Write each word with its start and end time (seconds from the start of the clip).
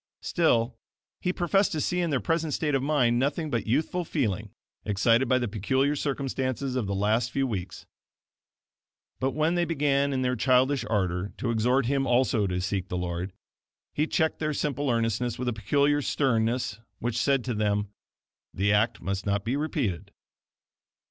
Still, 0.23 0.79
he 1.19 1.31
professed 1.31 1.71
to 1.73 1.79
see 1.79 1.99
in 1.99 2.09
their 2.09 2.19
present 2.19 2.55
state 2.55 2.73
of 2.73 2.81
mind 2.81 3.19
nothing 3.19 3.51
but 3.51 3.67
youthful 3.67 4.03
feeling, 4.03 4.49
excited 4.83 5.29
by 5.29 5.37
the 5.37 5.47
peculiar 5.47 5.95
circumstances 5.95 6.75
of 6.75 6.87
the 6.87 6.95
last 6.95 7.29
few 7.29 7.45
weeks. 7.45 7.85
But 9.19 9.35
when 9.35 9.53
they 9.53 9.63
began 9.63 10.11
in 10.11 10.23
their 10.23 10.35
childish 10.35 10.83
ardor 10.89 11.33
to 11.37 11.51
exhort 11.51 11.85
him 11.85 12.07
also 12.07 12.47
to 12.47 12.59
seek 12.61 12.87
the 12.87 12.97
Lord, 12.97 13.31
he 13.93 14.07
checked 14.07 14.39
their 14.39 14.55
simple 14.55 14.89
earnestness 14.89 15.37
with 15.37 15.47
a 15.47 15.53
peculiar 15.53 16.01
sternness 16.01 16.79
which 16.97 17.15
said 17.19 17.43
to 17.43 17.53
them: 17.53 17.89
"The 18.55 18.73
act 18.73 19.01
must 19.03 19.27
not 19.27 19.45
be 19.45 19.55
repeated." 19.55 20.09